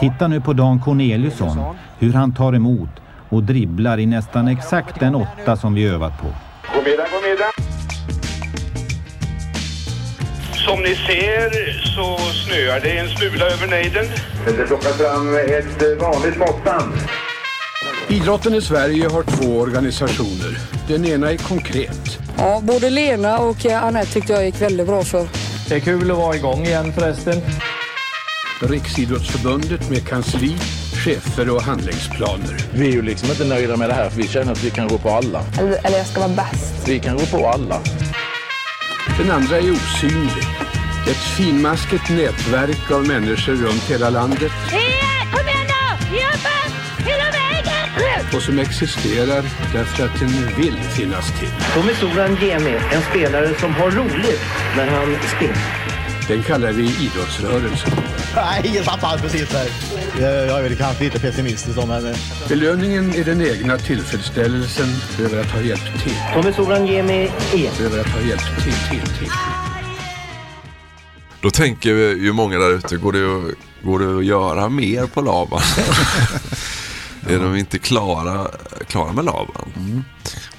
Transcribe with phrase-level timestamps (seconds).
[0.00, 2.90] Titta nu på Dan Corneliusson, hur han tar emot
[3.28, 6.26] och dribblar i nästan exakt den åtta som vi övat på.
[6.74, 7.50] God middag, god middag.
[10.66, 14.04] Som ni ser så snöar det en smula över nejden.
[14.44, 16.92] Det plockas fram ett vanligt måttband.
[18.08, 20.58] Idrotten i Sverige har två organisationer.
[20.88, 22.18] Den ena är konkret.
[22.38, 25.26] Ja, både Lena och Anette tyckte jag gick väldigt bra för.
[25.68, 27.34] Det är kul att vara igång igen förresten.
[28.60, 30.56] Riksidrottsförbundet med kansli,
[31.04, 32.56] chefer och handlingsplaner.
[32.74, 34.88] Vi är ju liksom inte nöjda med det här för vi känner att vi kan
[34.88, 35.44] gå på alla.
[35.58, 36.88] Eller, eller jag ska vara bäst.
[36.88, 37.80] Vi kan gå på alla.
[39.18, 40.44] Den andra är osynlig.
[41.10, 44.52] Ett finmaskigt nätverk av människor runt hela landet.
[45.32, 46.16] Kom igen då!
[46.16, 46.56] Jobba!
[46.98, 48.26] Hela vägen!
[48.36, 51.48] Och som existerar därför att den vill finnas till.
[51.74, 54.42] Tommy Soran Gemi, en spelare som har roligt
[54.76, 55.86] när han spelar.
[56.28, 57.92] Den kallar vi idrottsrörelsen.
[58.36, 59.68] Nej, ingen tappar precis där.
[60.20, 62.14] Jag är väl kanske lite pessimistisk om men...
[62.48, 64.86] Belöningen är den egna tillfredsställelsen
[65.20, 66.16] över att ha hjälpt till.
[66.34, 67.84] Tommy Soran Gemi är.
[67.84, 69.30] Över att ha hjälpt till, till, till.
[71.40, 73.54] Då tänker ju många där ute, går det, att,
[73.84, 75.60] går det att göra mer på Laban?
[77.28, 78.46] är de inte klara,
[78.86, 79.72] klara med Laban?
[79.76, 80.04] Mm.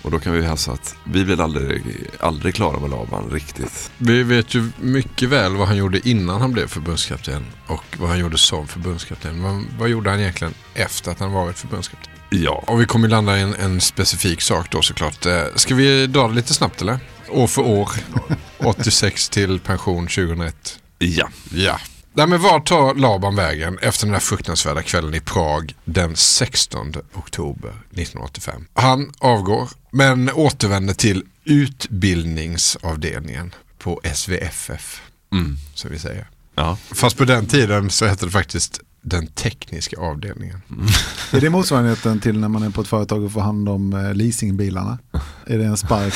[0.07, 1.83] Och då kan vi hälsa att vi blir aldrig,
[2.19, 3.91] aldrig klara med Laban riktigt.
[3.97, 8.19] Vi vet ju mycket väl vad han gjorde innan han blev förbundskapten och vad han
[8.19, 9.43] gjorde som förbundskapten.
[9.43, 12.11] Vad, vad gjorde han egentligen efter att han varit förbundskapten?
[12.29, 12.63] Ja.
[12.67, 15.25] Och vi kommer landa i en, en specifik sak då såklart.
[15.25, 16.99] Eh, Ska vi dra det lite snabbt eller?
[17.29, 17.91] År för år.
[18.57, 20.79] 86 till pension 2001.
[20.99, 21.29] Ja.
[21.51, 21.79] Ja.
[22.17, 26.93] Nej, men var tar Laban vägen efter den här fruktansvärda kvällen i Prag den 16
[27.13, 28.65] oktober 1985?
[28.73, 35.01] Han avgår men återvänder till utbildningsavdelningen på SVFF.
[35.33, 35.57] Mm.
[35.73, 36.29] Som vi säger.
[36.55, 36.77] Ja.
[36.91, 40.61] Fast på den tiden så hette det faktiskt den tekniska avdelningen.
[40.69, 40.87] Mm.
[41.31, 44.13] Är det motsvarigheten till när man är på ett företag och får hand om eh,
[44.13, 44.97] leasingbilarna?
[45.45, 46.13] Är det en spark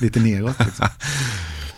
[0.00, 0.58] lite neråt?
[0.58, 0.88] Liksom?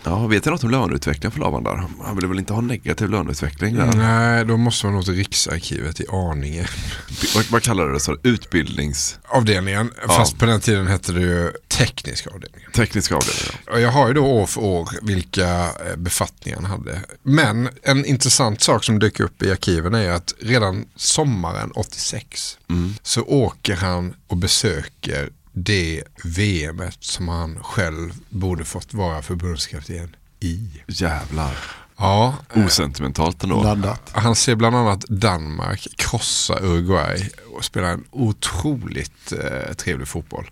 [0.09, 1.83] Ja, vet jag något om löneutveckling för Laban där?
[2.03, 3.93] Han ville väl inte ha negativ löneutveckling där?
[3.93, 6.67] Nej, då måste man nog till Riksarkivet i Arninge.
[7.51, 8.17] Vad, kallar det så?
[8.23, 9.19] Utbildnings...
[9.27, 10.13] Avdelningen, Ja.
[10.13, 12.71] fast på den tiden hette det ju tekniska avdelningen.
[12.71, 16.99] Tekniska avdelningen, Och jag har ju då år för år vilka eh, befattningar han hade.
[17.23, 22.93] Men en intressant sak som dyker upp i arkiven är att redan sommaren 86 Mm.
[23.03, 25.29] så åker han och besöker
[25.63, 30.69] det VMet som han själv borde fått vara förbundskapten i.
[30.87, 31.57] Jävlar.
[31.97, 32.35] Ja.
[32.55, 33.77] Osentimentalt ändå.
[34.11, 40.49] Han ser bland annat Danmark krossa Uruguay och spela en otroligt eh, trevlig fotboll.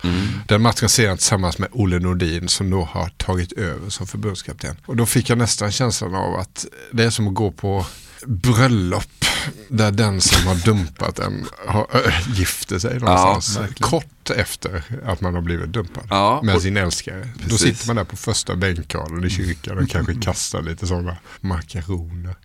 [0.48, 4.76] Den matchen ser han tillsammans med Olle Nordin som då har tagit över som förbundskapten.
[4.86, 7.86] Och då fick jag nästan känslan av att det är som att gå på
[8.26, 9.26] bröllop
[9.70, 13.90] där den som har dumpat en har, äh, gifter sig någonstans verkligen.
[13.90, 17.30] kort efter att man har blivit dumpad Ja, med sin älskare.
[17.36, 17.60] Då Precis.
[17.62, 22.36] sitter man där på första bänkraden i kyrkan och kanske kastar lite sådana makaroner.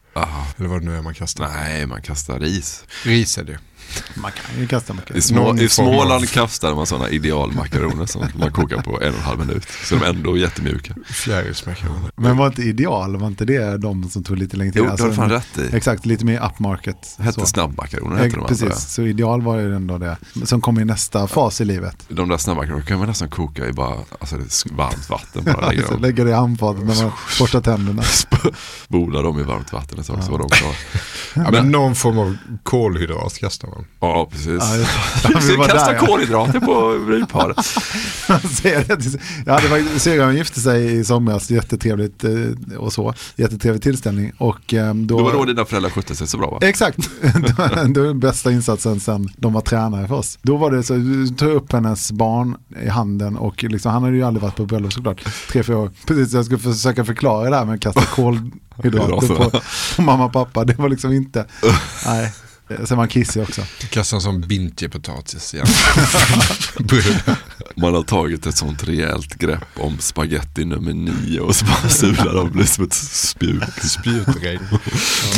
[0.58, 1.48] Eller vad det nu är man kastar.
[1.48, 2.84] Nej, man kastar ris.
[3.04, 3.58] Ris är det.
[4.14, 5.16] Man kan ju kasta mycket.
[5.16, 9.24] I, små, I Småland kastar man sådana idealmakaroner som man kokar på en och en
[9.24, 9.66] halv minut.
[9.84, 10.94] Så de är ändå jättemjuka.
[11.06, 12.10] Fjärilsmakaroner.
[12.16, 14.82] Men var inte ideal, var inte det de som tog lite längre tid?
[14.82, 15.76] Jo, det har du fan rätt i.
[15.76, 17.16] Exakt, lite mer upmarket.
[17.18, 17.46] Hette så.
[17.46, 18.76] snabbmakaroner hette de Precis, andra.
[18.76, 20.16] så ideal var ju ändå det.
[20.44, 21.96] Som kom i nästa fas i livet.
[22.08, 24.36] De där snabbmackorna kan man nästan koka i bara alltså,
[24.72, 25.44] varmt vatten.
[25.44, 26.02] Bara lägga, Så dem.
[26.02, 28.02] lägger det i handfatet när man borstar tänderna.
[28.84, 30.74] Spola dem i varmt vatten ett tag så var de klara.
[31.34, 33.84] Ja, men någon form av kolhydrat kastar man.
[34.00, 34.46] Ja, precis.
[34.60, 34.90] Ja, just
[35.22, 35.40] det.
[35.40, 36.06] Vi Vi var kastar där, ja.
[36.06, 37.56] kolhydrater på brudparet.
[38.28, 42.92] Han säger det till- Ja, det var syrran gifte sig i somras, jättetrevligt eh, och
[42.92, 43.14] så.
[43.36, 44.32] Jättetrevlig tillställning.
[44.38, 46.58] Och, ehm, då, Det var då dina föräldrar skötte sig så bra va?
[46.62, 50.38] Exakt, det var den bästa insatsen sen de var tränare för oss.
[50.42, 54.16] Då var det så, du tog upp hennes barn i handen och liksom, han hade
[54.16, 55.24] ju aldrig varit på bröllop såklart.
[55.50, 55.90] Tre, fyra år.
[56.06, 59.60] Precis, jag skulle försöka förklara det här med att kasta kolhydrater på,
[59.96, 60.64] på mamma och pappa.
[60.64, 61.46] Det var liksom inte,
[62.06, 62.32] nej.
[62.76, 63.62] Sen var han kissig också.
[63.90, 65.66] Kastar som bintjepotatis igen.
[67.76, 72.34] Man har tagit ett sånt rejält grepp om spaghetti nummer nio och så bara sular
[72.34, 73.62] de blir som ett spjut.
[73.82, 74.60] Spjutregn.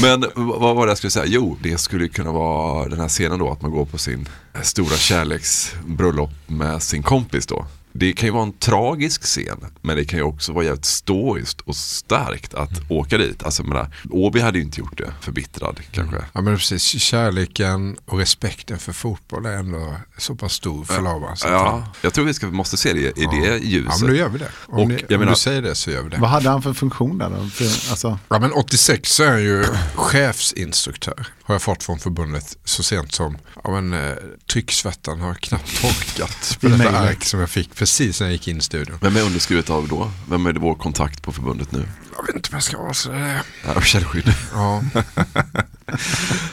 [0.02, 1.26] Men vad var det jag skulle säga?
[1.28, 4.28] Jo, det skulle kunna vara den här scenen då att man går på sin
[4.62, 7.66] stora kärleksbröllop med sin kompis då.
[7.96, 11.60] Det kan ju vara en tragisk scen, men det kan ju också vara jävligt stoiskt
[11.60, 13.42] och starkt att åka dit.
[13.42, 16.16] Alltså, jag menar, Åby hade ju inte gjort det förbittrad kanske.
[16.32, 21.32] Ja men precis, kärleken och respekten för fotboll är ändå så pass stor för Laban.
[21.32, 23.90] att han- Ja, jag tror vi ska, måste se det i det ljuset.
[23.92, 24.50] Ja men då gör vi det.
[24.66, 26.16] Om, Och ni, jag om menar- du säger det så gör vi det.
[26.16, 27.46] Vad hade han för funktion där då?
[27.48, 29.64] För, alltså, Ja men 86 så är han ju
[29.94, 31.26] chefsinstruktör.
[31.42, 34.14] Har jag fått från förbundet så sent som, ja men eh,
[34.52, 38.58] trycksvärtan har knappt torkat på detta ark som jag fick precis när jag gick in
[38.58, 38.98] i studion.
[39.00, 40.10] Vem är underskrivet av då?
[40.28, 41.88] Vem är det vår kontakt på förbundet nu?
[42.16, 43.42] Jag vet inte vad jag ska vara så det är.
[43.74, 44.34] Ja, källskydd.
[44.52, 44.82] Ja.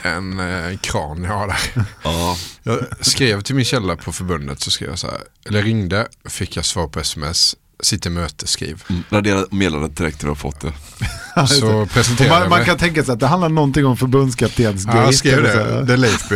[0.01, 1.85] en eh, kran jag har där.
[2.03, 2.37] Ja.
[2.63, 6.57] Jag skrev till min källa på förbundet så skrev jag så här, eller ringde, fick
[6.57, 8.83] jag svar på sms, sitter i möte, skriv.
[8.89, 9.03] Mm.
[9.09, 10.71] Radera meddelandet direkt när du har fått det.
[11.47, 15.03] Så och presenterade man, man kan tänka sig att det handlar någonting om förbundskaptens Ja,
[15.03, 16.35] jag skrev det, det är Leifby.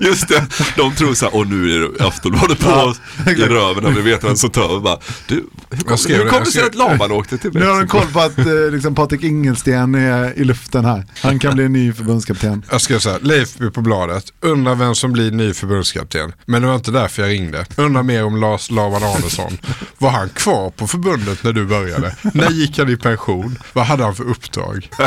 [0.00, 0.46] Just det,
[0.76, 4.00] de tror så här, och nu är det Aftonbladet på oss i röven när vi
[4.02, 4.80] vet vem som tar över.
[4.80, 4.98] Bara,
[5.28, 7.66] Du, hur kom, Jag skrev hur kom det sig att Laban åkte till Nu har
[7.72, 7.98] de Mexiko?
[7.98, 11.06] koll på att eh, liksom, Patrik Ingelsten är i luften här.
[11.22, 12.62] Han kan bli en ny förbundskapten.
[12.70, 16.32] jag skrev så här, Leifby på bladet, undrar vem som blir ny förbundskapten.
[16.46, 17.66] Men det var inte därför jag ringde.
[17.76, 19.58] Undrar mer om Lars Laban Arnesson.
[19.98, 22.16] Var han kvar på förbundet när du började?
[22.22, 23.58] När gick han i pension?
[23.72, 24.90] Vad hade han för uppdrag?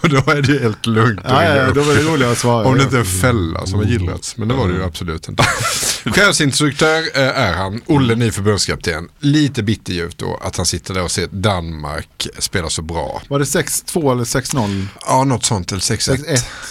[0.00, 2.66] Och då är det helt lugnt Ja, ja, då var det roligare att svara.
[2.66, 4.36] Om det inte är en fälla som har gillrats.
[4.36, 5.44] Men det var det ju absolut inte.
[6.04, 9.08] Chefsinstruktör eh, är han, Olle ny förbundskapten.
[9.18, 13.22] Lite bitterljuvt då att han sitter där och ser Danmark spela så bra.
[13.28, 14.86] Var det 6-2 eller 6-0?
[15.06, 15.72] Ja, något sånt.
[15.72, 16.12] Eller 6-1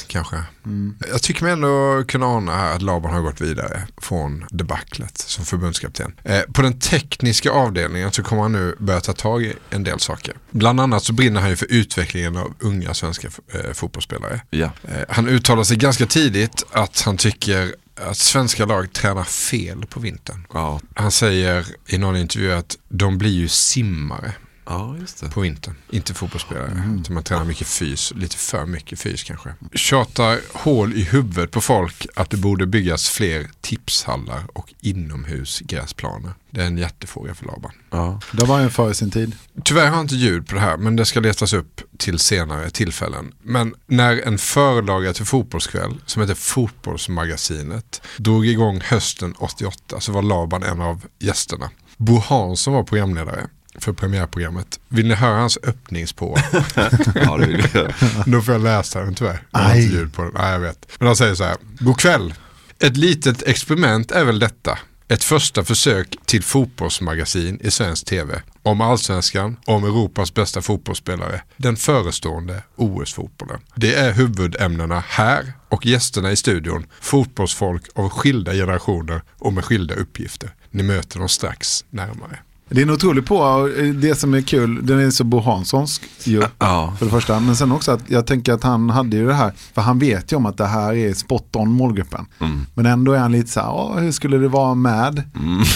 [0.08, 0.44] 6-1.
[0.64, 1.10] Kanske.
[1.12, 5.46] Jag tycker mig ändå kunna ana här att Laban har gått vidare från debaclet som
[5.46, 6.14] förbundskapten.
[6.24, 10.00] Eh, på den tekniska avdelningen så kommer han nu börja ta tag i en del
[10.00, 10.34] saker.
[10.52, 14.42] Bland annat så brinner han ju för utvecklingen av unga svenska eh, fotbollsspelare.
[14.50, 14.70] Ja.
[14.88, 20.00] Eh, han uttalar sig ganska tidigt att han tycker att svenska lag tränar fel på
[20.00, 20.46] vintern.
[20.54, 20.80] Ja.
[20.96, 24.34] Han säger i någon intervju att de blir ju simmare
[24.72, 25.30] ja, just det.
[25.30, 25.76] på vintern.
[25.90, 26.98] Inte fotbollsspelare.
[27.00, 29.54] Utan man tränar mycket fys, lite för mycket fys kanske.
[29.74, 36.34] Tjatar hål i huvudet på folk att det borde byggas fler tipshallar och inomhusgräsplaner.
[36.50, 37.72] Det är en jättefråga för Laban.
[37.90, 38.20] Ja.
[38.32, 39.36] Det var ju före sin tid.
[39.64, 42.70] Tyvärr har jag inte ljud på det här men det ska letas upp till senare
[42.70, 43.34] tillfällen.
[43.42, 50.22] Men när en förlaga till Fotbollskväll som heter Fotbollsmagasinet drog igång hösten 88 så var
[50.22, 51.70] Laban en av gästerna.
[51.98, 54.80] Bo Hansson var programledare för premiärprogrammet.
[54.88, 56.38] Vill ni höra hans öppningspå?
[57.16, 57.94] ja, det vill jag.
[58.26, 59.44] Då får jag läsa den tyvärr.
[59.52, 60.32] Jag har inte ljud på den.
[60.36, 60.88] Nej, jag vet.
[61.00, 61.58] Men han säger så här.
[61.80, 62.34] God kväll.
[62.80, 64.80] Ett litet experiment är väl detta.
[65.08, 68.42] Ett första försök till fotbollsmagasin i svensk tv.
[68.64, 71.42] Om allsvenskan, om Europas bästa fotbollsspelare.
[71.58, 73.60] Den förestående OS-fotbollen.
[73.76, 76.86] Det är huvudämnena här och gästerna i studion.
[77.02, 80.56] Fotbollsfolk av skilda generationer och med skilda uppgifter.
[80.70, 82.40] Ni möter dem strax närmare.
[82.74, 86.02] Det är en otrolig på, och det som är kul, den är så Bo Hanssonsk
[86.24, 86.94] ju, Ja.
[87.00, 87.40] för det första.
[87.40, 90.32] Men sen också att jag tänker att han hade ju det här, för han vet
[90.32, 92.26] ju om att det här är spot on målgruppen.
[92.40, 92.66] Mm.
[92.74, 95.24] Men ändå är han lite så här, "Åh, hur skulle det vara med?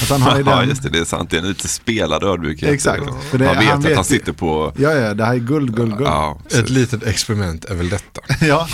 [0.03, 0.89] Att han har ju ja, den, just det.
[0.89, 1.29] Det är sant.
[1.29, 2.69] Det är en lite spelad ödmjukhet.
[2.71, 3.03] Exakt.
[3.31, 4.73] För det- man vet han att vet han ju- sitter på...
[4.77, 6.09] ja ja, det här är guld, guld, guld.
[6.09, 8.21] Ja, Ett litet experiment är väl detta.
[8.45, 8.67] Ja,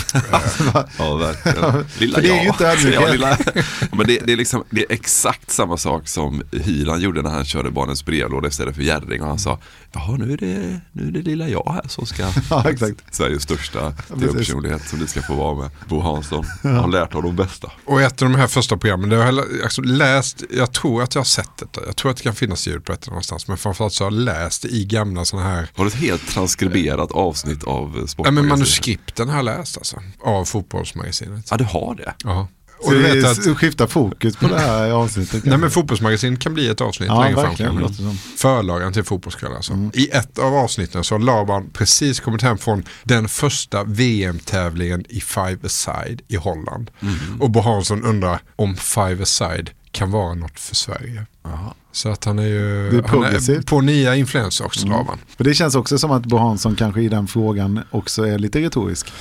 [0.98, 1.84] Ja, verkligen.
[1.98, 2.46] Lilla För det är ju jag.
[2.46, 3.02] inte ödmjukhet.
[3.06, 3.38] Ja, lilla...
[3.96, 7.44] Men det, det, är liksom, det är exakt samma sak som Hyland gjorde när han
[7.44, 9.22] körde Barnens brevlåda istället för Jerring.
[9.22, 9.58] Och han sa,
[9.92, 12.22] jaha nu är det, nu är det lilla jag här som ska...
[12.50, 13.14] Ja, exakt.
[13.14, 15.70] Sveriges största tv-personlighet som ni ska få vara med.
[15.88, 16.44] Bo Hansson.
[16.62, 17.72] Han har lärt av de bästa.
[17.84, 21.14] Och ett av de här första programmen, det har jag alltså läst, jag tror att
[21.14, 23.56] jag har sett detta, jag tror att det kan finnas ljud på ett någonstans, men
[23.56, 27.64] framförallt så har jag läst i gamla sådana här, Har du ett helt transkriberat avsnitt
[27.64, 28.48] av ja men Sportmagasinet?
[28.50, 31.46] manuskripten har jag läst alltså, av fotbollsmagasinet.
[31.50, 32.14] Ja, du har det?
[32.24, 32.48] Ja.
[32.84, 33.58] Så vi att...
[33.58, 35.44] skiftar fokus på det här avsnittet.
[35.44, 37.94] Nej men fotbollsmagasin kan bli ett avsnitt ja, längre verkligen, fram.
[37.94, 39.72] Kan Förlagan till fotbollskväll alltså.
[39.72, 39.90] Mm.
[39.94, 45.20] I ett av avsnitten så har Laban precis kommit hem från den första VM-tävlingen i
[45.20, 46.90] five-a-side i Holland.
[47.00, 47.40] Mm.
[47.40, 51.26] Och Bo Hansson undrar om five-a-side kan vara något för Sverige.
[51.44, 51.74] Aha.
[51.92, 54.98] Så att han är ju är han är på nya influenser också, mm.
[54.98, 55.18] Laban.
[55.36, 58.60] För det känns också som att Bo Hansson kanske i den frågan också är lite
[58.60, 59.12] retorisk.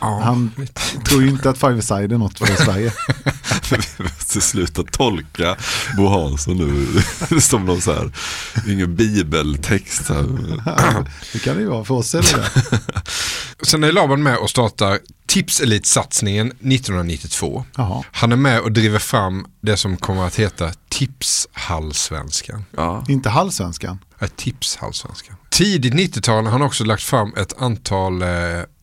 [0.00, 0.50] Ja, han
[1.04, 2.92] tror ju inte att five-side är något för Sverige.
[3.98, 5.56] Vi måste sluta tolka
[5.96, 8.12] Bo Hansson nu som någon så här,
[8.68, 10.08] ingen bibeltext.
[10.08, 10.24] Här.
[11.32, 12.50] det kan det ju vara, för oss är det.
[13.62, 17.64] Sen är Laban med och startar Tipselitsatsningen 1992.
[17.78, 18.04] Aha.
[18.12, 22.64] Han är med och driver fram det som kommer att heta Tipshallsvenskan.
[22.76, 23.04] Ja.
[23.08, 23.98] Inte Hallsvenskan?
[24.18, 25.36] Ja, Tipshallsvenskan.
[25.50, 28.28] Tidigt 90-tal har han också lagt fram ett antal eh,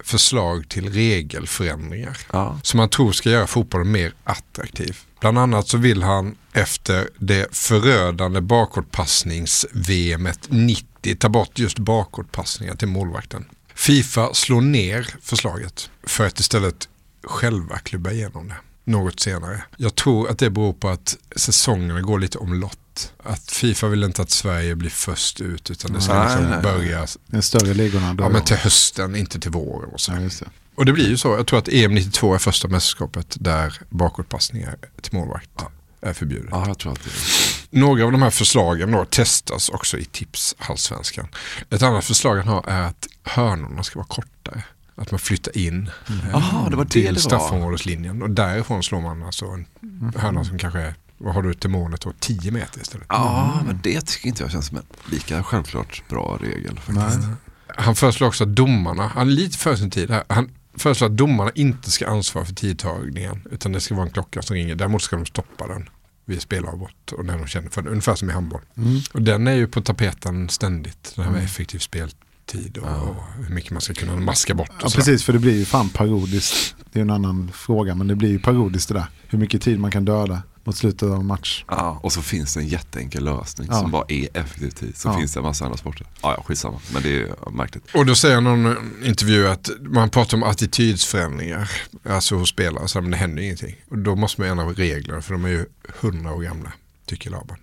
[0.04, 2.18] förslag till regelförändringar.
[2.32, 2.60] Ja.
[2.64, 4.98] Som han tror ska göra fotbollen mer attraktiv.
[5.20, 12.88] Bland annat så vill han efter det förödande bakåtpassnings-VM 90 ta bort just bakåtpassningar till
[12.88, 13.46] målvakten.
[13.76, 16.90] Fifa slår ner förslaget för att istället
[17.24, 19.64] själva klubba igenom det något senare.
[19.78, 23.14] Jag tror att det beror på att säsongerna går lite omlott.
[23.24, 27.42] Att Fifa vill inte att Sverige blir först ut utan det ska liksom börja Den
[27.42, 29.90] större ligorna ja, men till hösten, inte till våren.
[29.90, 30.12] Och, så.
[30.12, 30.44] Ja, det.
[30.76, 34.76] och det blir ju så, jag tror att EM 92 är första mästerskapet där bakåtpassningar
[35.02, 35.72] till målvakt ja.
[36.02, 36.50] är förbjudet.
[36.52, 37.80] Ja, jag tror att det är.
[37.80, 41.28] Några av de här förslagen då testas också i Tips Allsvenskan.
[41.70, 44.64] Ett annat förslag han har är att hörnorna ska vara kortare.
[44.96, 46.36] Att man flyttar in mm.
[46.36, 50.14] Aha, det var det till straffområdeslinjen och därifrån slår man alltså en mm.
[50.18, 53.08] hörna som kanske är, vad har du till målet då, 10 meter istället.
[53.10, 53.66] Ja, mm.
[53.66, 56.80] men det tycker inte jag känns som en lika självklart bra regel.
[56.80, 57.28] Faktiskt.
[57.68, 61.18] Han föreslår också att domarna, han är lite för sin tid här, han föreslår att
[61.18, 64.76] domarna inte ska ansvara för tidtagningen utan det ska vara en klocka som ringer.
[64.76, 65.90] Däremot ska de stoppa den
[66.26, 67.90] vid spelavbrott och när de känner för det.
[67.90, 68.62] Ungefär som i handboll.
[68.78, 69.00] Mm.
[69.14, 72.12] Och den är ju på tapeten ständigt, den här med effektivt spel
[72.52, 73.16] tid och, ja.
[73.48, 74.72] hur mycket man ska kunna maska bort.
[74.82, 76.76] Ja, precis, för det blir ju fan parodiskt.
[76.92, 79.06] Det är en annan fråga, men det blir ju parodiskt det där.
[79.28, 81.66] Hur mycket tid man kan döda mot slutet av en match.
[81.68, 83.80] Ja, och så finns det en jätteenkel lösning ja.
[83.80, 84.98] som bara är effektiv tid.
[84.98, 85.18] Så ja.
[85.18, 86.08] finns det en massa andra sporter.
[86.22, 87.84] Ja, ja, skitsamma, men det är märkligt.
[87.94, 91.72] Och då säger någon intervju att man pratar om attitydsförändringar,
[92.10, 93.76] alltså hos spelare, så men det händer ingenting.
[93.90, 95.66] Och då måste man ändra reglerna, för de är ju
[96.00, 96.74] hundra år gamla,
[97.06, 97.58] tycker Laban.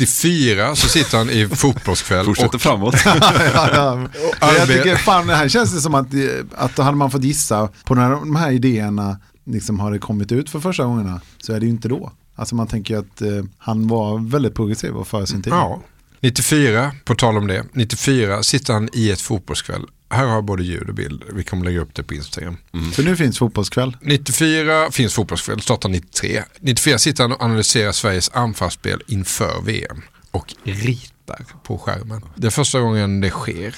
[0.00, 2.24] 94 så sitter han i fotbollskväll.
[2.24, 2.62] Fortsätter och...
[2.62, 2.94] framåt.
[3.04, 4.08] ja, ja.
[4.40, 6.06] Jag tycker fan, här känns det som att,
[6.54, 10.50] att hade man fått gissa på när de här idéerna liksom har det kommit ut
[10.50, 12.12] för första gångerna så är det ju inte då.
[12.34, 15.52] Alltså man tänker att eh, han var väldigt progressiv och för sin tid.
[15.52, 15.80] Ja.
[16.20, 20.62] 94, på tal om det, 94 sitter han i ett fotbollskväll här har jag både
[20.62, 21.24] ljud och bild.
[21.32, 22.56] Vi kommer lägga upp det på Instagram.
[22.72, 22.92] Mm.
[22.92, 23.96] Så nu finns fotbollskväll?
[24.00, 26.42] 94 finns fotbollskväll, startar 93.
[26.60, 32.22] 94 sitter han och analyserar Sveriges anfallsspel inför VM och ritar på skärmen.
[32.36, 33.74] Det är första gången det sker,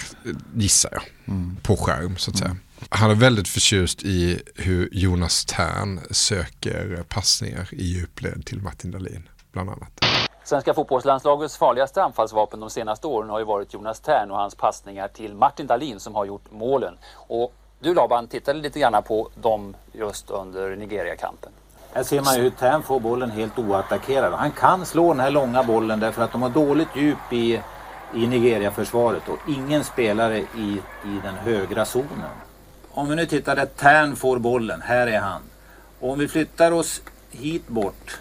[0.55, 1.03] gissar jag,
[1.35, 1.57] mm.
[1.63, 2.51] på skärm så att säga.
[2.51, 2.63] Mm.
[2.89, 9.29] Han är väldigt förtjust i hur Jonas Tern söker passningar i djupled till Martin Dahlin,
[9.53, 10.05] bland annat.
[10.45, 15.09] Svenska fotbollslandslagets farligaste anfallsvapen de senaste åren har ju varit Jonas Tern och hans passningar
[15.09, 16.99] till Martin Dahlin som har gjort målen.
[17.15, 21.53] Och du Laban tittade lite grann på dem just under Nigeria-kampen.
[21.93, 24.33] Här ser man ju hur Tern får bollen helt oattackerad.
[24.33, 27.61] Han kan slå den här långa bollen därför att de har dåligt djup i,
[28.15, 32.31] i Nigeria-försvaret och ingen spelare i, i den högra zonen.
[32.91, 35.43] Om vi nu tittar där Tern får bollen, här är han.
[36.01, 38.21] Och om vi flyttar oss hit bort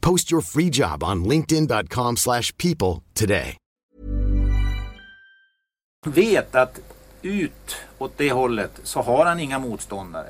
[0.00, 3.56] Post your free job on linkedin.com/people slash people today.
[6.06, 6.78] vet att
[7.22, 10.28] ut åt det hållet så har han inga motståndare.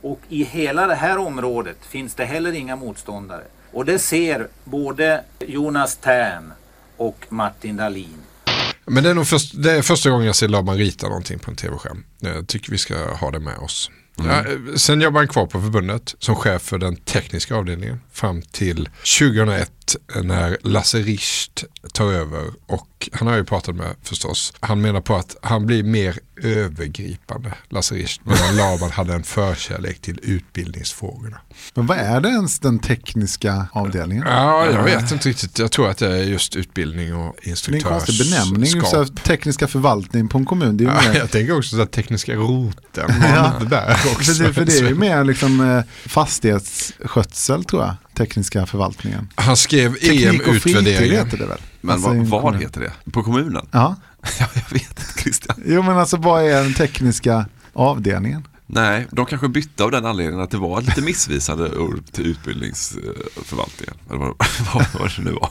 [0.00, 3.44] Och i hela det här området finns det heller inga motståndare.
[3.72, 6.52] Och det ser både Jonas Tern
[6.96, 8.18] och Martin Dahlin.
[8.84, 11.50] Men det är nog först, det är första gången jag ser Laban rita någonting på
[11.50, 12.04] en tv-skärm.
[12.18, 13.90] Jag tycker vi ska ha det med oss.
[14.20, 14.30] Mm.
[14.30, 18.42] Ja, eh, sen jobbar han kvar på förbundet som chef för den tekniska avdelningen fram
[18.42, 24.52] till 2001 eh, när Lasse Richt tar över och han har ju pratat med förstås.
[24.60, 30.00] Han menar på att han blir mer övergripande, Lasse Richt, medan Laban hade en förkärlek
[30.00, 31.40] till utbildningsfrågorna.
[31.74, 34.24] Men vad är det ens den tekniska avdelningen?
[34.26, 35.58] Ja, jag vet inte riktigt.
[35.58, 39.04] Jag tror att det är just utbildning och Det är en konstig benämning, så här,
[39.04, 40.76] tekniska förvaltning på en kommun.
[40.76, 43.10] Det är Ja, jag tänker också så här, tekniska roten.
[43.36, 43.52] Ja.
[43.70, 44.32] Där också.
[44.34, 49.28] För det, för det är ju mer liksom eh, fastighetsskötsel tror jag, tekniska förvaltningen.
[49.34, 51.60] Han skrev Teknik och fritid heter det väl?
[51.86, 52.60] Men Alltså, vad kommun.
[52.60, 53.10] heter det?
[53.12, 53.66] På kommunen?
[53.72, 53.96] Ja.
[54.38, 55.56] jag vet inte Christian.
[55.66, 58.48] Jo men alltså vad är den tekniska avdelningen?
[58.68, 63.94] Nej, de kanske bytte av den anledningen att det var lite missvisande ord till utbildningsförvaltningen.
[64.08, 64.28] Eller vad,
[64.74, 65.50] vad, vad det nu var.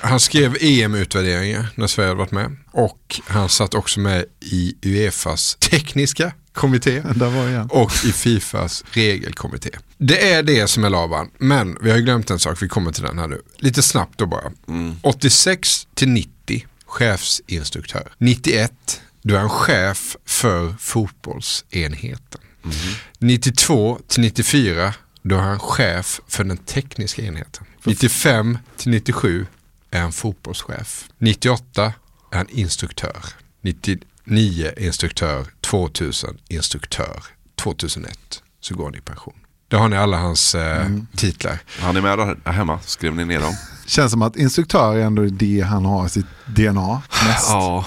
[0.00, 2.56] Han skrev EM-utvärderingar när Sverige hade varit med.
[2.72, 7.02] Och han satt också med i Uefas tekniska kommitté.
[7.14, 7.72] Där var jag.
[7.72, 9.70] Och i Fifas regelkommitté.
[9.98, 11.30] Det är det som är Laban.
[11.38, 13.42] Men vi har ju glömt en sak, vi kommer till den här nu.
[13.56, 14.52] Lite snabbt då bara.
[15.02, 18.12] 86 till 90 chefsinstruktör.
[18.18, 22.40] 91 då är han chef för fotbollsenheten.
[23.18, 27.66] 92 till 94 då är han chef för den tekniska enheten.
[27.84, 29.46] 95 till 97
[29.90, 31.04] är han fotbollschef.
[31.18, 31.92] 98
[32.30, 33.24] är han instruktör.
[33.60, 37.22] 99 instruktör, 2000 instruktör,
[37.56, 38.18] 2001
[38.60, 39.34] så går han i pension.
[39.68, 41.58] Då har ni alla hans eh, titlar.
[41.80, 43.54] Han är med där hemma, skrev ni ner dem?
[43.86, 47.48] Känns som att instruktör är ändå det han har i sitt DNA mest.
[47.48, 47.86] Ja.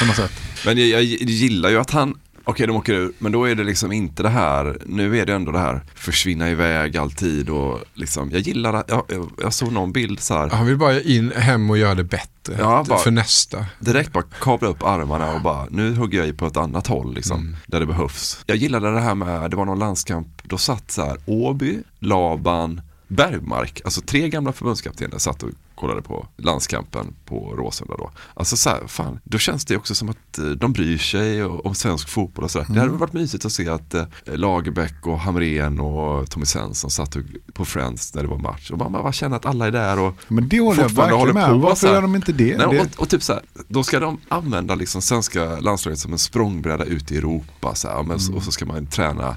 [0.00, 0.32] På något sätt.
[0.64, 2.14] Men jag, jag gillar ju att han,
[2.48, 5.34] okej de åker ur, men då är det liksom inte det här, nu är det
[5.34, 9.72] ändå det här försvinna iväg alltid och liksom, jag gillar att, jag, jag, jag såg
[9.72, 10.48] någon bild så här.
[10.48, 13.66] Han vill bara in hem och göra det bättre Ja, bara- för nästa.
[13.80, 17.14] Direkt bara kavla upp armarna och bara, nu hugger jag i på ett annat håll
[17.14, 18.40] liksom, där det behövs.
[18.46, 22.80] Jag gillade det här med, det var någon landskamp, då satt så här Åby, Laban,
[23.08, 28.10] Bergmark, alltså tre gamla förbundskaptener satt och kollade på landskampen på Råsunda då.
[28.34, 31.74] Alltså så här, fan, då känns det också som att eh, de bryr sig om
[31.74, 32.66] svensk fotboll och sådär.
[32.70, 37.16] Det hade varit mysigt att se att eh, Lagerbäck och Hamrén och Tommy Svensson satt
[37.52, 38.70] på Friends när det var match.
[38.70, 41.48] Och man bara känner att alla är där och Men det håller jag verkligen med.
[41.48, 42.56] på Varför gör de inte det?
[42.56, 46.18] Nej, och, och typ så här, då ska de använda liksom svenska landslaget som en
[46.18, 47.74] språngbräda ut i Europa.
[47.74, 49.36] Så här, så- Och så ska man träna,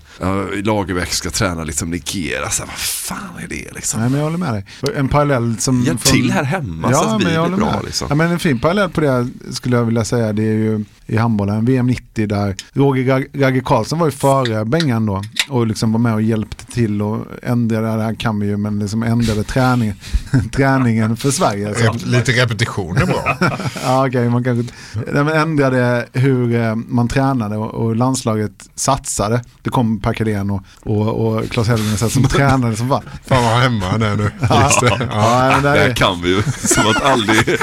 [0.63, 2.49] Lagerbäck ska träna liksom Nigeria.
[2.49, 3.99] Så här, vad fan är det liksom?
[3.99, 4.65] Nej men jag håller med dig.
[4.95, 5.81] En parallell som...
[5.83, 8.07] Hjälp till här hemma så att vi blir bra, liksom.
[8.09, 11.17] Ja, men en fin parallell på det skulle jag vilja säga det är ju i
[11.17, 11.65] handbollen.
[11.65, 15.99] VM 90 där Roger Rag- Ragge Karlsson var ju före Bengan då och liksom var
[15.99, 19.93] med och hjälpte till och ändrade, det här kan vi ju, men liksom ändrade träning,
[20.51, 21.75] träningen för Sverige.
[21.75, 21.93] Så.
[22.05, 23.37] Lite repetition är bra.
[23.83, 24.73] ja, okej, man kanske
[25.13, 29.41] men ändrade hur eh, man tränade och, och landslaget satsade.
[29.61, 33.03] Det kom Per Cadén och, och, och Claes Hellgren som tränade som fan.
[33.25, 34.31] Fan vad hemma han är nu.
[34.49, 34.69] Ja.
[34.81, 34.87] Det.
[34.87, 35.49] Ja, Ja.
[35.53, 36.41] men Det där här är, kan vi ju.
[36.57, 37.57] Som att, aldrig,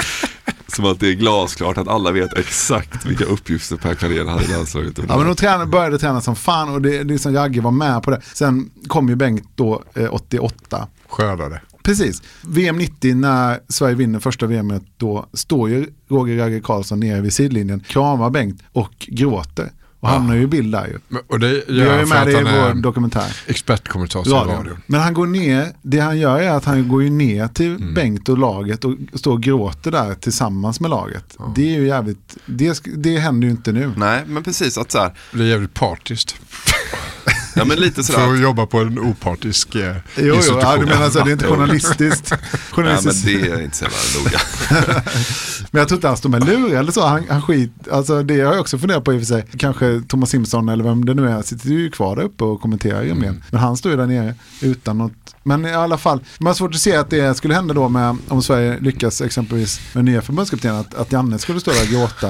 [0.72, 4.48] som att det är glasklart att alla vet exakt vilka uppgifter Per Carén hade i
[4.48, 4.98] landslaget.
[5.08, 7.70] ja, men de tränade, började träna som fan och det, det är som Jagge var
[7.70, 8.20] med på det.
[8.34, 10.88] Sen kom ju Bengt då eh, 88.
[11.08, 11.60] Skördade.
[11.82, 12.22] Precis.
[12.42, 17.32] VM 90 när Sverige vinner första VMet då står ju Roger Ragge Karlsson nere vid
[17.32, 19.72] sidlinjen, kramar Bengt och gråter.
[20.00, 20.98] Och hamnar ju i bild där ju.
[21.08, 23.36] Men- Och det Vi gör har ju med det i vår en dokumentär.
[23.46, 24.78] expertkommentator i radion.
[24.86, 27.94] Men han går ner, det han gör är att han går ju ner till Mm.
[27.94, 31.36] Bengt och laget och står och gråter där tillsammans med laget.
[31.54, 33.92] Det är ju jävligt, det, det händer ju inte nu.
[33.96, 36.36] Nej, men precis att så här, Det är jävligt partiskt.
[37.58, 38.32] Ja men lite För sådär.
[38.32, 40.60] att jobba på en opartisk eh, Jo, jo institution.
[40.62, 41.54] ja, du menar så, det är inte Jo.
[41.54, 42.30] journalistiskt.
[42.30, 43.24] Nej, men journalistiskt.
[43.24, 44.40] det är inte så jävla noga.
[45.70, 47.06] Men jag tror inte han står med lur eller så.
[47.06, 49.44] Han, han skit, alltså det har jag också funderat på i och för sig.
[49.58, 52.98] Kanske Thomas Simpson eller vem det nu är sitter ju kvar där uppe och kommenterar
[52.98, 53.08] Mm.
[53.08, 53.44] rimligen.
[53.50, 55.12] Men han står ju där nere utan något.
[55.42, 58.16] Men i alla fall, man har svårt att se att det skulle hända då med
[58.28, 60.76] om Sverige lyckas exempelvis med nya förbundskaptenen.
[60.80, 62.28] Att, att Janne skulle stå där och gråta.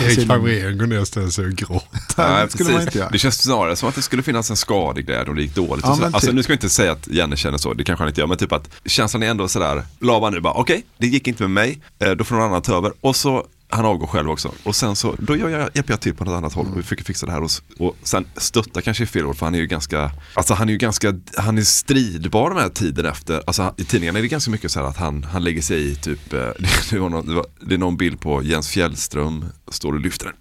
[0.00, 2.44] i Erik Hamrén går ner och ställer sig och gråter.
[2.44, 3.08] Det skulle man inte göra.
[3.10, 5.84] Det känns snarare som att det skulle finnas en skadeglädje om det gick dåligt.
[5.84, 6.02] Ja, och så.
[6.02, 6.36] men Alltså, typ.
[6.36, 8.36] nu ska jag inte säga att Janne känner så, det kanske han inte gör, men
[8.36, 11.80] typ att känslan är ändå sådär, Laban nu bara, okej, det gick inte med mig,
[11.98, 12.92] eh, då får någon annan ta över.
[13.00, 14.52] Och så, han avgår själv också.
[14.62, 16.82] Och sen så, då gör jag, hjälper jag till på något annat håll och vi
[16.82, 17.42] försöker fixa det här.
[17.42, 20.68] Och, och sen stötta kanske är fel ord, för han är ju ganska, alltså han
[20.68, 23.42] är ju ganska, han är stridbar de här tiden efter.
[23.46, 25.94] Alltså i tidningarna är det ganska mycket så här att han, han lägger sig i
[25.94, 26.38] typ, eh,
[26.90, 29.44] det, var någon, det, var, det är någon bild på Jens Fjällström,
[29.74, 30.32] står och lyfter en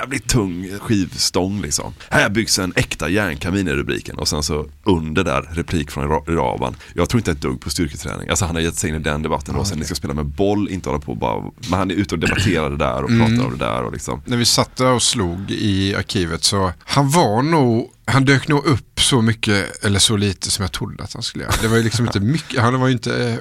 [0.00, 1.94] jävligt tung skivstång liksom.
[2.10, 6.26] Här byggs en äkta järnkamin i rubriken och sen så under där replik från Ra-
[6.36, 6.76] Raban.
[6.94, 8.28] Jag tror inte ett dugg på styrketräning.
[8.28, 10.26] Alltså han har gett sig in i den debatten och sen ni ska spela med
[10.26, 11.42] boll, inte hålla på bara.
[11.70, 13.26] Men han är ute och debatterar det där och Mm.
[13.28, 14.22] pratar om det där och liksom.
[14.24, 18.64] När vi satt där och slog i arkivet så han var nog, han dök nog
[18.64, 21.54] upp så mycket eller så lite som jag trodde att han skulle göra.
[21.62, 23.38] Det var ju liksom inte mycket, han var ju inte, eh,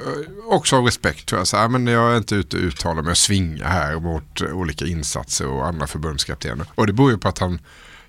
[0.49, 3.11] också av respekt tror jag, så här, men jag är inte ute och uttalar mig
[3.11, 6.65] och svinga här mot olika insatser och andra förbundskaptener.
[6.75, 7.59] Och det beror ju på att han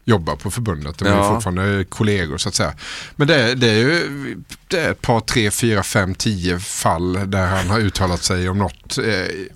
[0.05, 1.35] jobbar på förbundet, de är Ja.
[1.35, 2.73] fortfarande kollegor så att säga.
[3.17, 4.37] Men det, är- det är ju
[4.69, 8.59] det är ett par, tre, fyra, fem, tio fall där han har uttalat sig om
[8.59, 8.99] något.
[8.99, 9.05] eh,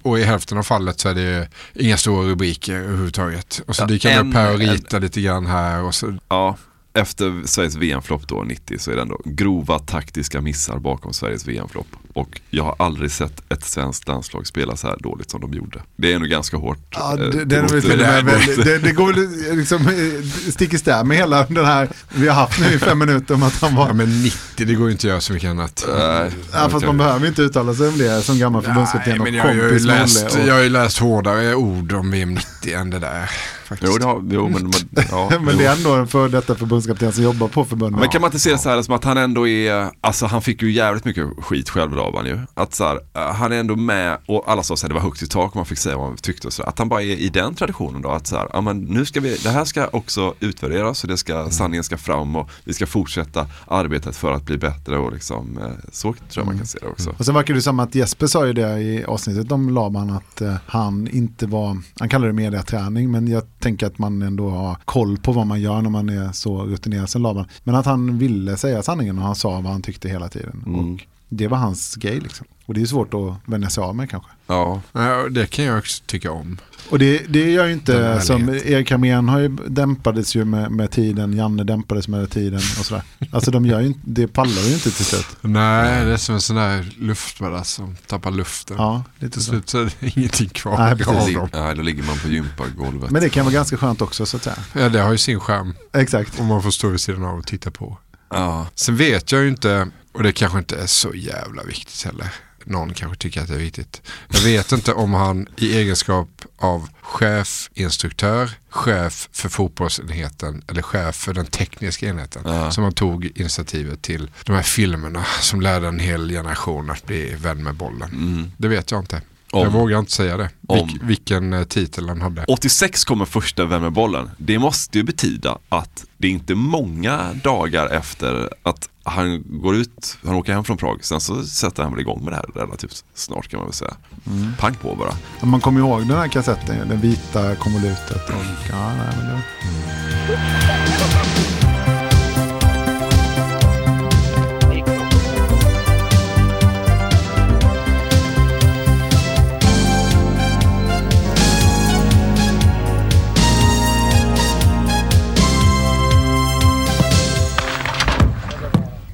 [0.02, 3.60] Och i hälften av fallet så är det inga stora rubriker överhuvudtaget.
[3.66, 5.82] Och så Ja, dyker han upp här och en- ritar lite grann här.
[5.82, 6.56] Och så, Ja,
[6.96, 11.86] efter Sveriges VM-flopp då 90 så är det ändå grova taktiska missar bakom Sveriges VM-flopp.
[12.12, 15.82] Och jag har aldrig sett ett svenskt landslag spela så här dåligt som de gjorde.
[15.96, 16.78] Det är nog ganska hårt.
[16.90, 20.78] Ja, eh, det, det, mot- och väl- det, det går väl liksom eh, stick i
[20.78, 23.74] stäv med hela den här vi har haft nu i fem minuter om att han
[23.74, 23.86] var...
[23.86, 25.86] ja, men 90, det går ju inte att göra så mycket annat.
[25.98, 29.42] Nej, Ja, fast man behöver inte uttala sig om det som gammal förbundskapten och jag
[29.44, 30.40] har ju kompis med läst, Olle.
[30.40, 33.30] jag Och, har ju läst hårdare ord om VM 90 än det där.
[33.66, 33.92] Faktiskt.
[33.92, 37.12] Jo, det har, jo men, men, ja, men det är ändå en för detta förbundskapten
[37.12, 38.00] som jobbar på förbundet.
[38.00, 40.42] Men kan man inte se det så här som att han ändå är, alltså han
[40.42, 42.38] fick ju jävligt mycket skit själv Laban ju.
[42.54, 45.22] Att så här, eh, han är ändå med och alla sa att det var högt
[45.22, 46.62] i tak man fick säga vad man tyckte och så.
[46.62, 48.08] Att han bara är i den traditionen då.
[48.08, 51.16] Att så här, ja men nu ska vi, det här ska också utvärderas och det
[51.16, 55.58] ska, sanningen ska fram och vi ska fortsätta arbetet för att bli bättre och liksom,
[55.58, 57.14] eh, så tror jag man kan se det också.
[57.18, 60.40] Och sen verkar det som att Jesper sa ju det i avsnittet om Laban att
[60.40, 64.76] eh, han inte var, han kallar det mediaträning men jag tänker att man ändå har
[64.84, 67.46] koll på vad man gör när man är så rutinerad som Laban.
[67.64, 70.62] Men att han ville säga sanningen och han sa vad han tyckte hela tiden.
[70.66, 70.94] Mm.
[70.94, 72.46] Och det var hans grej liksom.
[72.66, 74.30] Och det är svårt att vänja sig av med kanske.
[74.46, 76.58] Ja, Ja, det kan jag också tycka om.
[76.90, 80.90] Och det, det gör ju inte som Erik Hamrén har ju dämpades ju med, med
[80.90, 83.02] tiden, Janne dämpades med tiden och sådär.
[83.32, 85.26] Alltså de gör ju inte, det pallar ju inte till slut.
[85.40, 88.76] Nej, det är som en sån där luftballast som tappar luften.
[88.78, 89.50] Ja, lite Till så.
[89.50, 91.34] slut så är det ingenting kvar Nej, av precis.
[91.34, 91.48] dem.
[91.52, 93.10] Nej, då ligger man på gympagolvet.
[93.10, 94.56] Men det kan vara ganska skönt också så att säga.
[94.72, 95.74] Ja, det har ju sin skärm.
[95.94, 96.40] Exakt.
[96.40, 97.98] Om man får stå vid sidan av och titta på.
[98.30, 102.28] Ja, Sen vet jag ju inte, och det kanske inte är så jävla viktigt heller.
[102.64, 104.02] Någon kanske tycker att det är viktigt.
[104.28, 111.34] Jag vet inte om han i egenskap av chefinstruktör, chef för fotbollsenheten eller chef för
[111.34, 112.70] den tekniska enheten Ja.
[112.70, 117.34] som han tog initiativet till de här filmerna som lärde en hel generation att bli
[117.34, 118.10] vän med bollen.
[118.10, 118.52] mm.
[118.56, 119.20] Det vet jag inte.
[119.64, 120.50] Jag vågar inte säga det.
[120.66, 122.44] Om- Vilk, vilken eh, titel han hade.
[122.48, 124.30] 86 kommer första Vem med bollen.
[124.38, 130.18] Det måste ju betyda att det är inte många dagar efter att han går ut,
[130.24, 133.04] han åker hem från Prag, sen så sätter han väl igång med det här relativt
[133.14, 133.94] snart kan man väl säga.
[134.26, 134.52] Mm.
[134.58, 135.46] Pang på bara.
[135.46, 138.28] Man kommer ihåg den här kassetten, den vita konvolutet.
[138.28, 139.42] Och, ja, nej, men det...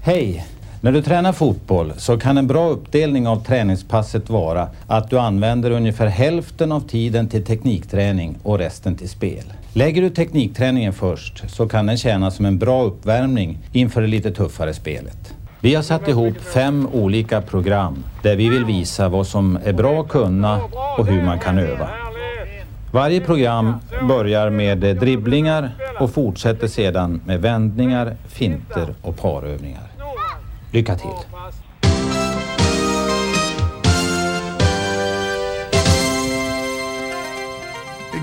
[0.05, 0.47] Hej!
[0.81, 5.71] När du tränar fotboll så kan en bra uppdelning av träningspasset vara att du använder
[5.71, 9.53] ungefär hälften av tiden till teknikträning och resten till spel.
[9.73, 14.31] Lägger du teknikträningen först så kan den tjäna som en bra uppvärmning inför det lite
[14.31, 15.35] tuffare spelet.
[15.61, 20.01] Vi har satt ihop fem olika program där vi vill visa vad som är bra
[20.01, 20.61] att kunna
[20.99, 21.89] och hur man kan öva.
[22.93, 23.75] Varje program
[24.09, 29.92] börjar med dribblingar och fortsätter sedan med vändningar, finter och parövningar.
[30.73, 31.11] Lycka till!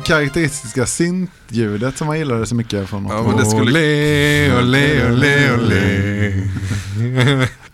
[0.05, 3.11] Karaktäristiska syntljudet som man gillade så mycket från något.
[3.11, 6.47] Ja, men det skulle- Olé, olé, olé, olé.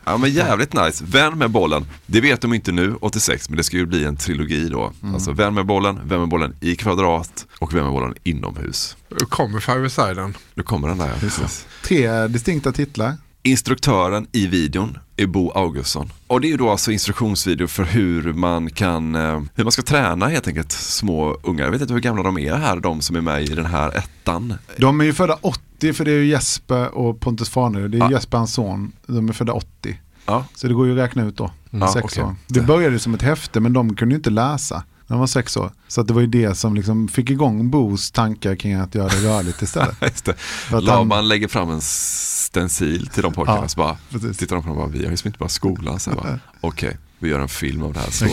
[0.08, 1.04] Ja men jävligt nice.
[1.08, 1.86] Vän med bollen.
[2.06, 4.94] Det vet de inte nu, 86, men det ska ju bli en trilogi då.
[5.04, 5.14] Mm.
[5.16, 8.98] Alltså Vän med bollen, Vän med bollen i kvadrat och Vän med bollen inomhus.
[9.30, 10.38] Kommer Five Siden.
[10.54, 11.08] Nu kommer den där.
[11.08, 11.66] ja, precis.
[11.84, 13.14] Tre distinkta titlar.
[13.45, 16.12] Instruktören i videon är Bo Augustsson.
[16.27, 19.81] Och det är ju då alltså instruktionsvideo för hur man kan, eh, hur man ska
[19.81, 21.63] träna helt enkelt små ungar.
[21.63, 23.97] Jag vet inte hur gamla de är här, de som är med i den här
[23.97, 24.53] ettan.
[24.77, 27.91] De är ju födda 80 för det är ju Jesper och Pontus Farnerud.
[27.91, 28.12] Det är Ja.
[28.12, 28.91] Jesper hans son.
[29.08, 29.99] De är födda 80.
[30.25, 30.45] Ja.
[30.55, 31.51] Så det går ju att räkna ut då.
[31.69, 32.23] Ja, sex okej.
[32.23, 32.36] år.
[32.47, 34.84] Det började som ett häfte men de kunde ju inte läsa.
[35.08, 35.72] När De var sex år.
[35.88, 39.08] Så att det var ju det som liksom fick igång Bos tankar kring att göra
[39.08, 39.96] det rörligt istället.
[40.02, 40.36] Just det.
[40.72, 43.98] Laban han- lägger fram en stencil till de pojkarna Ja, så bara
[44.38, 46.00] tittar de på dem och bara, vi har ju liksom inte bara skolan.
[46.00, 48.12] Så jag bara, Okej, vi gör en film av det här.
[48.12, 48.26] Så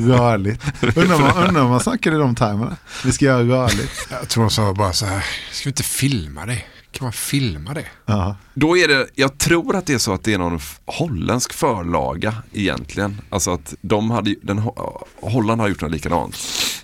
[0.00, 0.62] Rörligt.
[0.96, 2.76] Undrar man, undrar om man snackar i de termerna.
[3.04, 4.06] Vi ska göra rörligt.
[4.10, 6.62] Jag tror de sa bara så här, ska vi inte filma det?
[6.96, 7.86] Kan man filma det?
[8.06, 8.36] Ja.
[8.54, 12.34] Då är det, jag tror att det är så att det är någon holländsk förlaga
[12.52, 13.20] egentligen.
[13.30, 16.36] Alltså att de hade, den, Ho- Holland har gjort något likadant.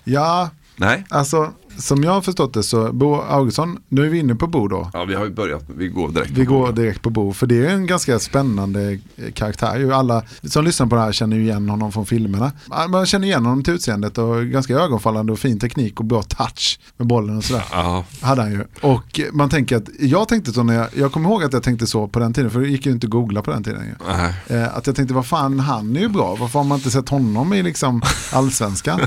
[0.03, 1.03] Ja, Nej?
[1.09, 4.67] alltså som jag har förstått det så Bo Augustsson, nu är vi inne på Bo
[4.67, 4.89] då.
[4.93, 6.31] Ja, vi har ju börjat, vi går direkt.
[6.31, 8.99] Vi går direkt på Bo, för det är en ganska spännande
[9.33, 9.79] karaktär.
[9.79, 12.51] Ju Alla som lyssnar på det här känner ju igen honom från filmerna.
[12.89, 16.79] Man känner igen honom till utseendet och ganska ögonfallande och fin teknik och bra touch
[16.97, 17.63] med bollen och sådär.
[17.71, 18.05] Ja.
[18.21, 18.63] Hade han ju.
[18.81, 21.87] Och man tänker att, jag tänkte så när jag, jag kommer ihåg att jag tänkte
[21.87, 23.81] så på den tiden, för det gick ju inte att googla på den tiden.
[23.85, 24.05] Ju.
[24.07, 24.33] Nej.
[24.47, 27.09] Eh, att jag tänkte, vad fan, han är ju bra, varför har man inte sett
[27.09, 28.01] honom i liksom
[28.33, 28.99] allsvenskan?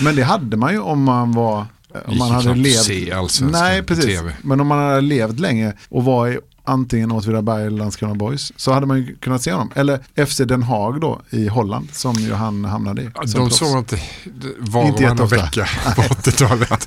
[0.00, 1.66] Men det hade man ju om man var
[2.06, 2.84] om man hade levt...
[2.84, 4.04] se allsvenskan Nej, på precis.
[4.04, 4.32] TV.
[4.42, 8.72] Men om man hade levt länge och var i antingen Åtvidaberg eller Landskrona Boys så
[8.72, 9.70] hade man ju kunnat se honom.
[9.74, 13.10] Eller FC Den Haag då i Holland som ju han hamnade i.
[13.14, 13.98] Ja, de såg inte
[14.58, 16.86] var Inte och varannan vecka på 80-talet.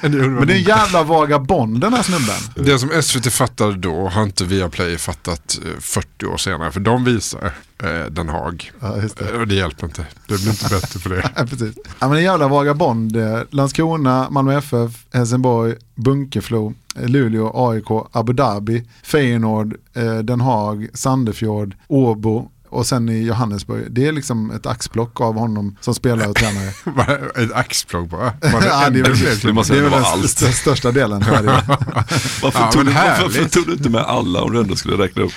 [0.00, 2.36] Det gjorde man Men det är en jävla vagabond den här snubben.
[2.56, 6.72] Det som SVT fattade då har inte Viaplay fattat eh, 40 år senare.
[6.72, 8.70] För de visar eh, Den Haag.
[8.80, 9.32] Ja, det.
[9.38, 10.06] Och det hjälper inte.
[10.28, 11.30] Det blir inte bättre för det.
[11.36, 11.76] Ja, precis.
[11.98, 13.16] Ja, men en jävla vagabond.
[13.16, 20.88] Eh, Landskrona, Malmö FF, Helsingborg, Bunkeflo, eh, Luleå, AIK, Abu Dhabi, Feyenoord, eh, Den Haag,
[20.94, 23.86] Sandefjord, Åbo och sen i Johannesburg.
[23.90, 26.72] Det är liksom ett axplock av honom som spelare och tränare.
[27.44, 28.32] Ett axplock bara.
[28.42, 29.38] Ja, det är väl?
[29.42, 30.40] Det måste det är ändå väl vara den, allt.
[30.40, 31.24] den största delen.
[32.42, 35.22] Varför, Ja, tog du, varför, tog du inte med alla om du ändå skulle räkna
[35.22, 35.32] upp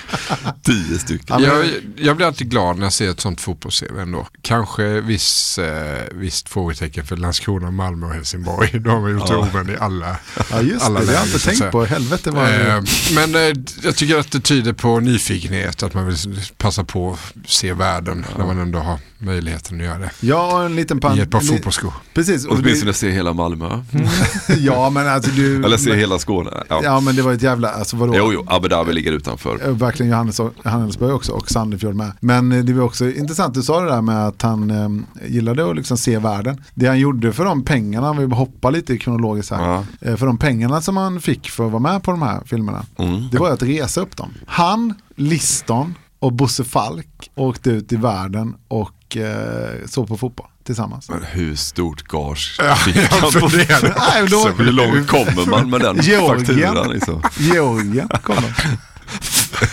[0.62, 1.42] tio stycken?
[1.42, 4.26] Jag, jag blir alltid glad när jag ser ett sånt fotbolls-CV ändå.
[4.42, 8.78] Kanske viss, eh, visst frågetecken för Landskrona, Malmö och Helsingborg.
[8.78, 9.48] De har gjort Ja.
[9.52, 9.72] ja.
[9.72, 10.16] i alla
[10.50, 11.84] Ja just alla det, det har jag inte tänkt på.
[11.84, 12.82] Helvete vad Eh,
[13.14, 16.16] men eh, jag tycker att det tyder på nyfikenhet, att man vill
[16.56, 20.10] passa på se världen när man ändå har möjligheten att göra det.
[20.20, 21.92] Ja, en liten pan- I ett par fotbollsskor.
[22.14, 22.44] Precis.
[22.46, 23.82] Och Åtminstone det, se hela Malmö.
[24.58, 25.64] ja, men alltså du...
[25.64, 26.50] Eller se men, hela Skåne.
[26.68, 26.80] Ja.
[26.84, 28.14] Ja, men det var ett jävla, alltså vadå?
[28.16, 29.60] Jo, jo, Abu Dhabi ligger utanför.
[29.64, 32.12] Eh, Verkligen Johannes, Johannesburg också och Sandefjord med.
[32.20, 35.70] Men eh, det var också intressant, du sa det där med att han eh, gillade
[35.70, 36.64] att liksom se världen.
[36.74, 39.62] Det han gjorde för de pengarna, om vi hoppar lite kronologiskt här.
[39.62, 39.84] Ja.
[40.00, 42.84] Eh, för de pengarna som han fick för att vara med på de här filmerna.
[42.98, 43.28] Mm.
[43.32, 44.30] Det var att resa upp dem.
[44.46, 51.10] Han, Liston och Bosse Falk åkte ut i världen och eh, såg på fotboll tillsammans.
[51.10, 55.80] Men hur stort gage fick han på funderar Nej, då- Hur långt kommer man med
[55.80, 56.46] den Georgien.
[56.46, 56.90] fakturan?
[56.90, 57.22] Liksom?
[57.38, 58.52] Georgien kom de.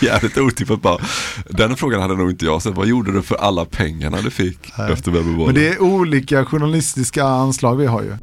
[0.06, 0.98] Jävligt otippat bara.
[1.48, 2.74] Den frågan hade nog inte jag sett.
[2.74, 4.92] Vad gjorde du för alla pengarna du fick Nej.
[4.92, 8.16] efter Melbourne Men det är olika journalistiska anslag vi har ju.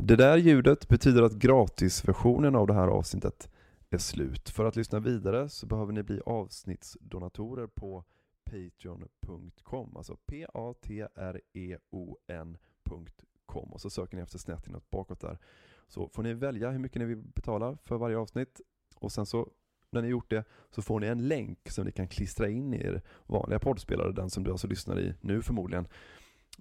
[0.00, 3.32] Det där ljudet betyder att gratisversionen av det här avsnittet
[3.90, 4.48] är slut.
[4.48, 8.04] För att lyssna vidare så behöver ni bli avsnittsdonatorer på
[8.44, 10.62] patreon.com, alltså p-a-t-r-e-o-n.com
[13.72, 15.38] och så söker ni efter snett inåt bakåt där.
[15.88, 18.60] Så får ni välja hur mycket ni vill betala för varje avsnitt
[18.96, 19.48] och sen så
[19.90, 22.76] när ni gjort det så får ni en länk som ni kan klistra in i
[22.76, 25.88] er vanliga poddspelare, den som du alltså lyssnar i nu förmodligen.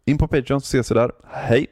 [0.05, 1.12] In på Patreon så ses vi där.
[1.25, 1.67] Hej!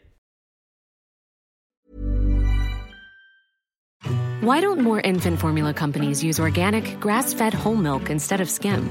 [4.42, 8.90] Why don't more infant formula companies use organic, grass fed whole milk instead of skim?